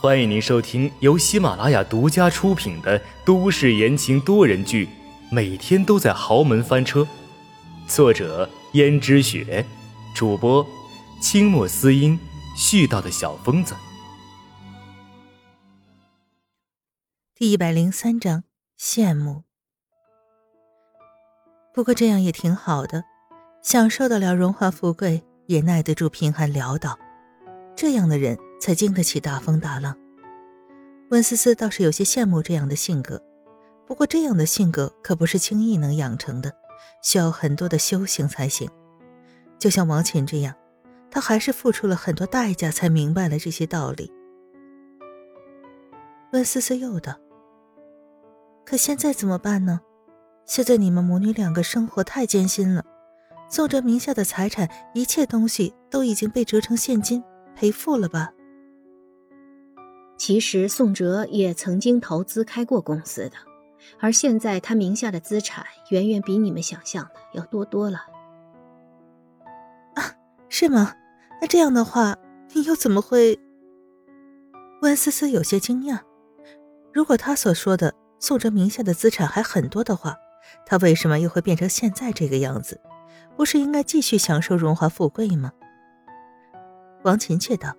[0.00, 4.86] 欢迎您收听由喜马拉雅独家出品的都市言情多人剧
[5.30, 7.00] 《每天都在豪门翻车》，
[7.86, 9.64] 作者：胭脂雪，
[10.14, 10.66] 主播：
[11.22, 12.18] 清墨思音，
[12.54, 13.74] 絮叨的小疯子。
[17.34, 18.44] 第一百零三章，
[18.78, 19.44] 羡慕。
[21.72, 23.04] 不过这样也挺好的，
[23.62, 26.98] 享受得了荣华富贵，也耐得住贫寒潦倒，
[27.74, 28.38] 这样的人。
[28.64, 29.94] 才经得起大风大浪。
[31.10, 33.22] 温思思倒是有些羡慕这样的性格，
[33.86, 36.50] 不过这样的性格可不是轻易能养成的，
[37.02, 38.66] 需要很多的修行才行。
[39.58, 40.54] 就像王琴这样，
[41.10, 44.10] 她还是付出了很多代价才明白了这些道理。
[46.32, 47.14] 温思思又道
[48.64, 49.82] ：“可现在怎么办呢？
[50.46, 52.82] 现在你们母女两个生活太艰辛了，
[53.50, 57.22] 宋哲名下的财产，一切东西都已经被折成现金
[57.54, 58.32] 赔付了吧？”
[60.16, 63.36] 其实宋哲也曾经投资开过公司的，
[63.98, 67.98] 而现在他名下的资产远远比你们想象的要多多了。
[69.94, 70.14] 啊，
[70.48, 70.94] 是吗？
[71.40, 72.16] 那这样的话，
[72.52, 73.38] 你又怎么会？
[74.82, 75.98] 温思思有些惊讶。
[76.92, 80.14] 如果他所说的宋哲名下的资产还很多的话，
[80.64, 82.80] 他为什么又会变成现在这个样子？
[83.36, 85.52] 不是应该继续享受荣华富贵吗？
[87.02, 87.74] 王琴却道：“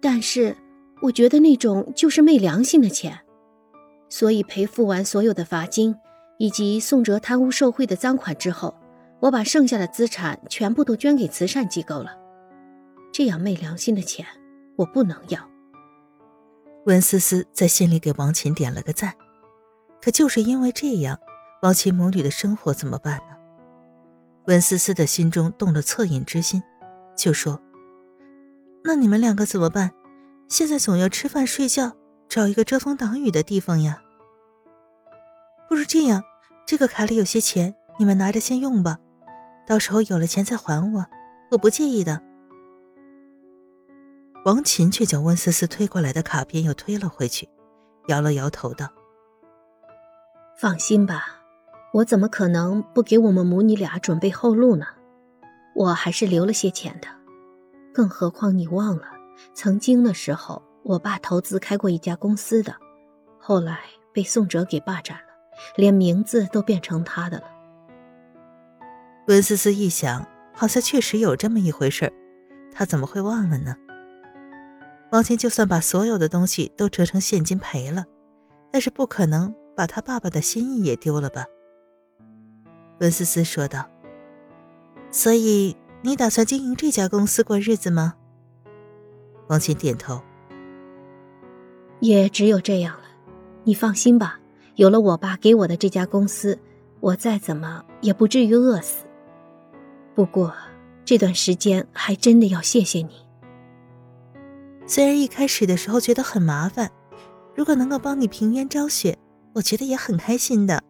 [0.00, 0.56] 但是。”
[1.00, 3.20] 我觉得那种就是昧良心的钱，
[4.08, 5.94] 所以赔付完所有的罚金
[6.38, 8.74] 以及宋哲贪污受贿的赃款之后，
[9.20, 12.16] 我把剩下的资产全部都捐给慈善机构了。
[13.12, 14.26] 这样昧良心的钱，
[14.76, 15.40] 我不能要。
[16.86, 19.14] 温思思在心里给王琴点了个赞，
[20.00, 21.18] 可就是因为这样，
[21.62, 23.36] 王琴母女的生活怎么办呢？
[24.46, 26.62] 温思思的心中动了恻隐之心，
[27.16, 27.60] 就说
[28.84, 29.90] ：“那你们两个怎么办？”
[30.48, 31.92] 现在总要吃饭睡觉，
[32.28, 34.02] 找一个遮风挡雨的地方呀。
[35.68, 36.24] 不如这样，
[36.66, 38.98] 这个卡里有些钱，你们拿着先用吧，
[39.66, 41.04] 到时候有了钱再还我，
[41.50, 42.22] 我不介意的。
[44.46, 47.46] 王琴却将温思思推过来的卡片又推了回去，
[48.06, 48.88] 摇了摇头道
[50.56, 51.26] ：“放心吧，
[51.92, 54.86] 我怎么可能不给我们母女俩准备后路呢？
[55.74, 57.08] 我还是留了些钱的，
[57.92, 59.02] 更何况你忘了。”
[59.54, 62.74] 曾经的时候，我爸投资开过一家公司的，
[63.38, 63.80] 后来
[64.12, 65.24] 被宋哲给霸占了，
[65.76, 67.44] 连名字都变成他的了。
[69.28, 72.12] 温思思一想，好像确实有这么一回事儿，
[72.72, 73.76] 他怎么会忘了呢？
[75.12, 78.04] 王琴就算把所有的东西都折成现金赔了，
[78.70, 81.46] 但是不可能把他爸爸的心意也丢了吧？
[83.00, 83.88] 温思思说道
[85.12, 88.16] ：“所以你打算经营这家公司过日子吗？”
[89.48, 90.20] 王琴点头，
[92.00, 93.04] 也只有这样了。
[93.64, 94.38] 你放心吧，
[94.76, 96.58] 有了我爸给我的这家公司，
[97.00, 99.04] 我再怎么也不至于饿死。
[100.14, 100.54] 不过
[101.04, 103.26] 这段时间还真的要谢谢你。
[104.86, 106.90] 虽然一开始的时候觉得很麻烦，
[107.54, 109.16] 如果能够帮你平冤昭雪，
[109.54, 110.82] 我觉得也很开心的。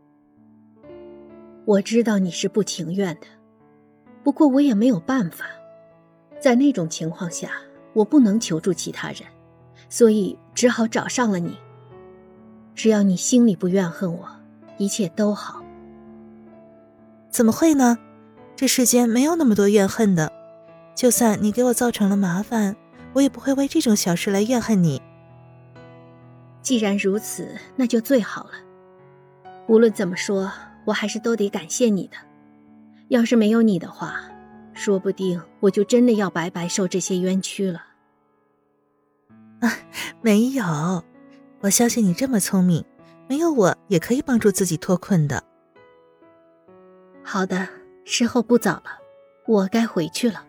[1.64, 3.26] 我知道你是不情愿的，
[4.24, 5.46] 不过我也没有办法，
[6.40, 7.50] 在那种情况下。
[7.92, 9.22] 我不能求助其他人，
[9.88, 11.56] 所以只好找上了你。
[12.74, 14.28] 只要你心里不怨恨我，
[14.76, 15.62] 一切都好。
[17.30, 17.98] 怎么会呢？
[18.54, 20.32] 这世间没有那么多怨恨的。
[20.94, 22.74] 就算你给我造成了麻烦，
[23.12, 25.00] 我也不会为这种小事来怨恨你。
[26.60, 28.50] 既然如此，那就最好了。
[29.68, 30.50] 无论怎么说，
[30.84, 32.16] 我还是都得感谢你的。
[33.08, 34.20] 要是没有你的话，
[34.78, 37.84] 说不定我就真的要白白受这些冤屈了。
[39.60, 39.72] 啊，
[40.22, 40.64] 没有，
[41.58, 42.84] 我相信你这么聪明，
[43.28, 45.42] 没有我也可以帮助自己脱困的。
[47.24, 47.68] 好的，
[48.04, 49.00] 时候不早了，
[49.48, 50.46] 我该回去了。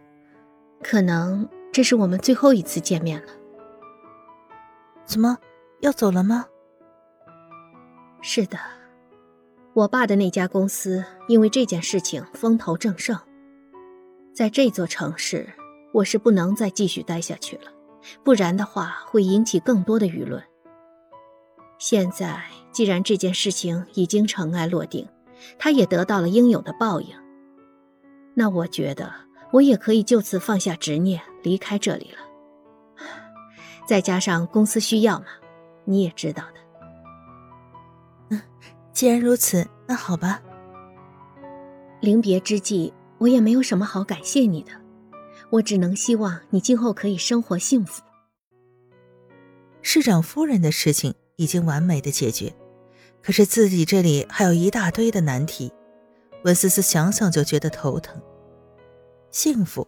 [0.83, 3.33] 可能这是我们最后一次见面了。
[5.05, 5.39] 怎么
[5.79, 6.45] 要走了吗？
[8.21, 8.59] 是的，
[9.73, 13.19] 我爸的那家公司因为这件事情风头正盛，
[14.33, 15.47] 在这座城市，
[15.93, 17.63] 我是不能再继续待下去了。
[18.23, 20.41] 不然的话，会引起更多的舆论。
[21.77, 22.41] 现在
[22.71, 25.07] 既然这件事情已经尘埃落定，
[25.57, 27.15] 他也得到了应有的报应，
[28.33, 29.13] 那我觉得
[29.51, 32.17] 我也可以就此放下执念，离开这里了。
[33.85, 35.25] 再加上公司需要嘛，
[35.83, 36.59] 你也知道的。
[38.29, 38.41] 嗯，
[38.93, 40.41] 既然如此，那好吧。
[42.01, 44.71] 临别之际，我也没有什么好感谢你的。
[45.51, 48.01] 我只能希望你今后可以生活幸福。
[49.81, 52.53] 市长夫人的事情已经完美的解决，
[53.21, 55.71] 可是自己这里还有一大堆的难题。
[56.43, 58.21] 温思思想想就觉得头疼。
[59.31, 59.87] 幸福，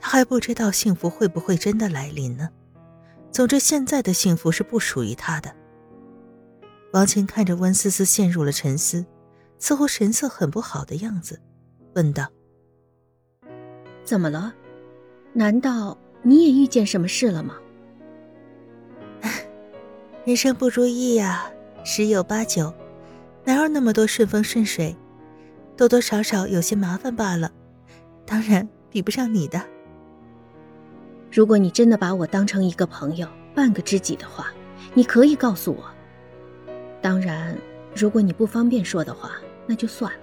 [0.00, 2.48] 他还不知道幸福会不会真的来临呢。
[3.30, 5.54] 总之，现在的幸福是不属于他的。
[6.92, 9.06] 王琴看着温思思陷入了沉思，
[9.58, 11.40] 似乎神色很不好的样子，
[11.94, 12.26] 问道
[14.10, 14.52] ：“怎么了？
[15.32, 17.54] 难道你也遇见什么事了吗？”
[20.26, 21.48] 人生不如意呀，
[21.84, 22.74] 十有八九，
[23.44, 24.96] 哪有那么多顺风顺水？
[25.76, 27.52] 多多少少有些麻烦罢了，
[28.26, 29.62] 当然比不上你的。
[31.30, 34.48] 如果你真的把我当成一个朋友、半个知己的话，
[34.92, 35.84] 你可以告诉我。
[37.00, 37.56] 当然，
[37.94, 39.30] 如果你不方便说的话，
[39.68, 40.18] 那就算了。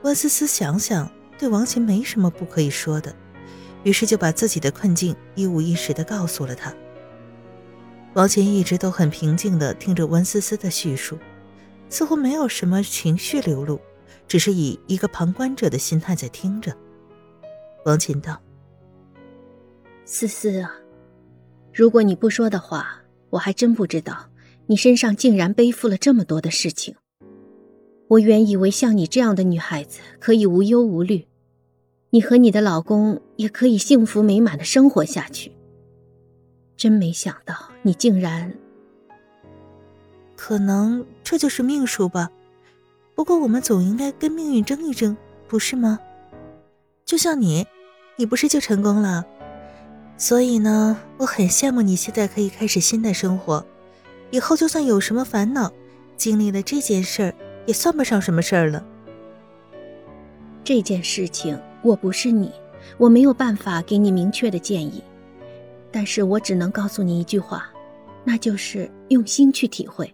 [0.00, 1.06] 温思思想想，
[1.38, 3.14] 对王琴没什么不可以说的，
[3.82, 6.74] 于是就把自己的困境一五一十的告诉了他。
[8.14, 11.18] 王琴一直都很平静的听着温思思的叙述。
[11.90, 13.80] 似乎没有什么情绪流露，
[14.26, 16.74] 只是以一个旁观者的心态在听着。
[17.84, 18.40] 王琴道
[20.04, 20.74] ：“思思啊，
[21.72, 24.28] 如果你不说的话，我还真不知道
[24.66, 26.96] 你身上竟然背负了这么多的事情。
[28.08, 31.26] 我原以为像你这样的女孩子可以无忧无虑，
[32.10, 35.52] 你和你的老公也可以幸福美满的生活下去。
[36.76, 38.52] 真没想到你竟然……”
[40.36, 42.30] 可能这就是命数吧，
[43.14, 45.16] 不过我们总应该跟命运争一争，
[45.48, 45.98] 不是吗？
[47.06, 47.66] 就像你，
[48.16, 49.24] 你不是就成功了？
[50.18, 53.64] 所以呢，我很羡慕你现在可以开始新的生活，
[54.30, 55.72] 以后就算有什么烦恼，
[56.16, 57.34] 经历了这件事儿，
[57.66, 58.84] 也算不上什么事儿了。
[60.62, 62.50] 这件事情我不是你，
[62.96, 65.02] 我没有办法给你明确的建议，
[65.92, 67.70] 但是我只能告诉你一句话，
[68.24, 70.12] 那就是用心去体会。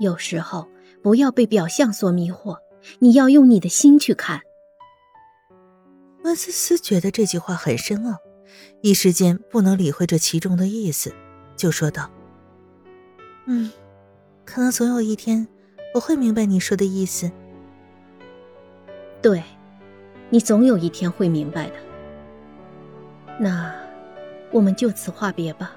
[0.00, 0.66] 有时候
[1.02, 2.56] 不要被表象所迷惑，
[2.98, 4.40] 你要用你的心去看。
[6.24, 8.16] 温思思觉得这句话很深奥，
[8.80, 11.12] 一时间不能理会这其中的意思，
[11.56, 12.10] 就说道
[13.46, 13.70] ：“嗯，
[14.44, 15.46] 可能总有一天
[15.92, 17.30] 我会明白你说的意思。
[19.20, 19.42] 对，
[20.30, 21.74] 你总有一天会明白的。
[23.38, 23.74] 那，
[24.50, 25.72] 我们就此话别吧。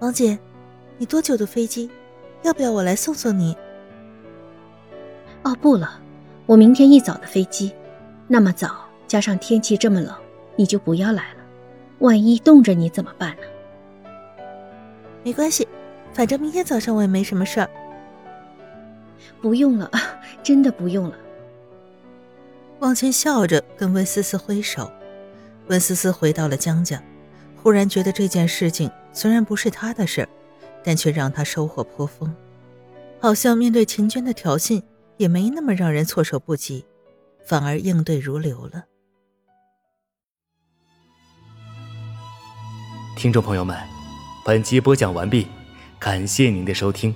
[0.00, 0.38] 王姐，
[0.98, 1.90] 你多久的飞机？”
[2.42, 3.54] 要不要我来送送你？
[5.42, 6.00] 哦，不了，
[6.46, 7.70] 我明天一早的飞机。
[8.26, 10.16] 那么早，加上天气这么冷，
[10.56, 11.40] 你就不要来了。
[11.98, 13.42] 万一冻着你怎么办呢？
[15.22, 15.68] 没关系，
[16.14, 17.68] 反正明天早上我也没什么事儿。
[19.40, 19.90] 不用了，
[20.42, 21.16] 真的不用了。
[22.80, 24.90] 望清笑着跟温思思挥手。
[25.68, 27.02] 温思思回到了江家，
[27.62, 30.28] 忽然觉得这件事情虽然不是他的事儿。
[30.82, 32.34] 但却让他收获颇丰，
[33.20, 34.82] 好像面对秦娟的挑衅
[35.18, 36.86] 也没那么让人措手不及，
[37.44, 38.84] 反而应对如流了。
[43.14, 43.76] 听众朋友们，
[44.42, 45.46] 本集播讲完毕，
[45.98, 47.14] 感谢您的收听。